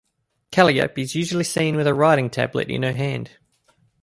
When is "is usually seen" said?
0.99-1.75